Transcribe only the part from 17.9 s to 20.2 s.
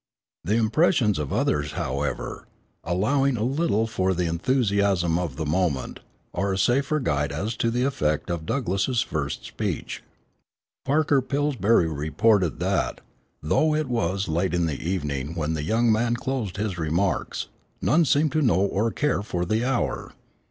seemed to know or care for the hour....